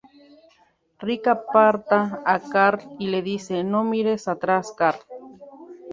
Rick 1.03 1.23
aparta 1.27 2.11
a 2.25 2.39
Carl 2.39 2.79
y 2.97 3.05
le 3.09 3.21
dice: 3.21 3.63
"No 3.63 3.83
mires 3.83 4.27
atrás, 4.27 4.73
Carl. 4.75 4.97